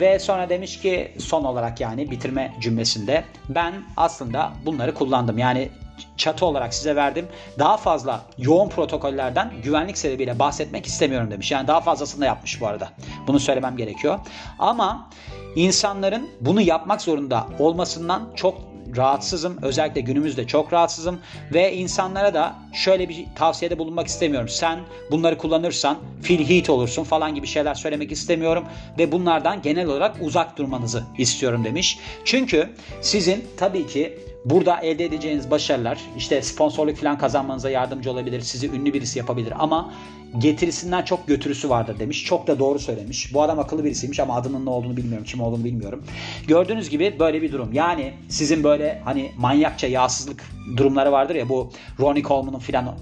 Ve 0.00 0.18
sonra 0.18 0.48
demiş 0.48 0.80
ki 0.80 1.14
son 1.18 1.44
olarak 1.44 1.80
yani 1.80 2.10
bitirme 2.10 2.54
cümlesinde 2.60 3.24
ben 3.48 3.74
aslında 3.96 4.52
bunları 4.66 4.94
kullandım. 4.94 5.38
Yani 5.38 5.68
çatı 6.16 6.46
olarak 6.46 6.74
size 6.74 6.96
verdim. 6.96 7.26
Daha 7.58 7.76
fazla 7.76 8.24
yoğun 8.38 8.68
protokollerden 8.68 9.52
güvenlik 9.62 9.98
sebebiyle 9.98 10.38
bahsetmek 10.38 10.86
istemiyorum 10.86 11.30
demiş. 11.30 11.50
Yani 11.50 11.68
daha 11.68 11.80
fazlasını 11.80 12.20
da 12.20 12.26
yapmış 12.26 12.60
bu 12.60 12.66
arada. 12.66 12.88
Bunu 13.26 13.40
söylemem 13.40 13.76
gerekiyor. 13.76 14.18
Ama 14.58 15.10
insanların 15.56 16.28
bunu 16.40 16.60
yapmak 16.60 17.02
zorunda 17.02 17.46
olmasından 17.58 18.32
çok 18.36 18.70
rahatsızım. 18.96 19.58
Özellikle 19.62 20.00
günümüzde 20.00 20.46
çok 20.46 20.72
rahatsızım 20.72 21.20
ve 21.54 21.74
insanlara 21.74 22.34
da 22.34 22.56
şöyle 22.72 23.08
bir 23.08 23.26
tavsiyede 23.34 23.78
bulunmak 23.78 24.06
istemiyorum. 24.06 24.48
Sen 24.48 24.80
bunları 25.10 25.38
kullanırsan 25.38 25.98
feel 26.22 26.48
heat 26.48 26.70
olursun 26.70 27.04
falan 27.04 27.34
gibi 27.34 27.46
şeyler 27.46 27.74
söylemek 27.74 28.12
istemiyorum 28.12 28.64
ve 28.98 29.12
bunlardan 29.12 29.62
genel 29.62 29.86
olarak 29.86 30.16
uzak 30.20 30.58
durmanızı 30.58 31.04
istiyorum 31.18 31.64
demiş. 31.64 31.98
Çünkü 32.24 32.68
sizin 33.00 33.44
tabii 33.56 33.86
ki 33.86 34.18
Burada 34.44 34.80
elde 34.80 35.04
edeceğiniz 35.04 35.50
başarılar 35.50 35.98
işte 36.16 36.42
sponsorluk 36.42 36.96
falan 36.96 37.18
kazanmanıza 37.18 37.70
yardımcı 37.70 38.10
olabilir. 38.10 38.40
Sizi 38.40 38.70
ünlü 38.70 38.94
birisi 38.94 39.18
yapabilir 39.18 39.52
ama 39.58 39.94
getirisinden 40.38 41.02
çok 41.02 41.26
götürüsü 41.26 41.70
vardır 41.70 41.98
demiş. 41.98 42.24
Çok 42.24 42.46
da 42.46 42.58
doğru 42.58 42.78
söylemiş. 42.78 43.34
Bu 43.34 43.42
adam 43.42 43.58
akıllı 43.58 43.84
birisiymiş 43.84 44.20
ama 44.20 44.36
adının 44.36 44.66
ne 44.66 44.70
olduğunu 44.70 44.96
bilmiyorum. 44.96 45.26
Kim 45.26 45.40
olduğunu 45.40 45.64
bilmiyorum. 45.64 46.04
Gördüğünüz 46.46 46.90
gibi 46.90 47.16
böyle 47.18 47.42
bir 47.42 47.52
durum. 47.52 47.72
Yani 47.72 48.12
sizin 48.28 48.64
böyle 48.64 49.00
hani 49.04 49.30
manyakça 49.38 49.86
yağsızlık 49.86 50.44
durumları 50.76 51.12
vardır 51.12 51.34
ya 51.34 51.48
bu 51.48 51.72
Ronnie 52.00 52.22
Coleman'ın 52.22 52.58
falan 52.58 52.98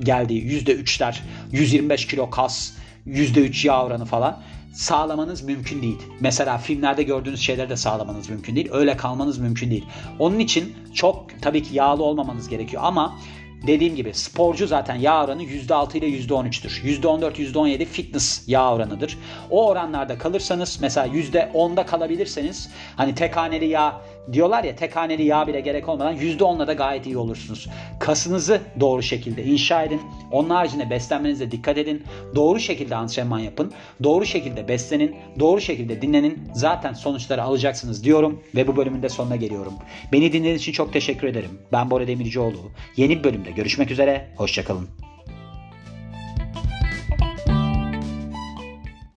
geldiği 0.00 0.64
%3'ler 0.64 1.16
125 1.52 2.06
kilo 2.06 2.30
kas 2.30 2.72
%3 3.06 3.66
yağ 3.66 3.84
oranı 3.84 4.04
falan 4.04 4.42
sağlamanız 4.72 5.42
mümkün 5.42 5.82
değil. 5.82 5.98
Mesela 6.20 6.58
filmlerde 6.58 7.02
gördüğünüz 7.02 7.40
şeyleri 7.40 7.70
de 7.70 7.76
sağlamanız 7.76 8.28
mümkün 8.28 8.56
değil. 8.56 8.68
Öyle 8.72 8.96
kalmanız 8.96 9.38
mümkün 9.38 9.70
değil. 9.70 9.84
Onun 10.18 10.38
için 10.38 10.76
çok 10.94 11.26
tabii 11.42 11.62
ki 11.62 11.74
yağlı 11.74 12.02
olmamanız 12.02 12.48
gerekiyor 12.48 12.82
ama 12.84 13.18
dediğim 13.66 13.96
gibi 13.96 14.14
sporcu 14.14 14.66
zaten 14.66 14.94
yağ 14.94 15.24
oranı 15.24 15.42
%6 15.42 15.98
ile 15.98 16.06
%13'tür. 16.06 16.82
%14, 17.02 17.38
%17 17.38 17.84
fitness 17.84 18.48
yağ 18.48 18.74
oranıdır. 18.74 19.18
O 19.50 19.68
oranlarda 19.68 20.18
kalırsanız 20.18 20.78
mesela 20.80 21.06
%10'da 21.06 21.86
kalabilirseniz 21.86 22.70
hani 22.96 23.14
tek 23.14 23.36
haneli 23.36 23.66
yağ 23.66 24.00
diyorlar 24.32 24.64
ya 24.64 24.76
tek 24.76 24.96
haneli 24.96 25.22
yağ 25.22 25.46
bile 25.46 25.60
gerek 25.60 25.88
olmadan 25.88 26.16
%10'la 26.16 26.66
da 26.66 26.72
gayet 26.72 27.06
iyi 27.06 27.16
olursunuz. 27.16 27.68
Kasınızı 28.00 28.60
doğru 28.80 29.02
şekilde 29.02 29.44
inşa 29.44 29.82
edin. 29.82 30.00
Onun 30.32 30.50
haricinde 30.50 30.90
beslenmenize 30.90 31.50
dikkat 31.50 31.78
edin. 31.78 32.02
Doğru 32.34 32.60
şekilde 32.60 32.96
antrenman 32.96 33.38
yapın. 33.38 33.72
Doğru 34.02 34.26
şekilde 34.26 34.68
beslenin. 34.68 35.16
Doğru 35.38 35.60
şekilde 35.60 36.02
dinlenin. 36.02 36.48
Zaten 36.54 36.92
sonuçları 36.92 37.42
alacaksınız 37.42 38.04
diyorum 38.04 38.42
ve 38.54 38.66
bu 38.66 38.76
bölümün 38.76 39.02
de 39.02 39.08
sonuna 39.08 39.36
geliyorum. 39.36 39.74
Beni 40.12 40.32
dinlediğiniz 40.32 40.60
için 40.60 40.72
çok 40.72 40.92
teşekkür 40.92 41.26
ederim. 41.26 41.58
Ben 41.72 41.90
Bora 41.90 42.06
Demircioğlu. 42.06 42.70
Yeni 42.96 43.18
bir 43.18 43.24
bölümde 43.24 43.50
görüşmek 43.50 43.90
üzere. 43.90 44.28
Hoşçakalın. 44.36 45.11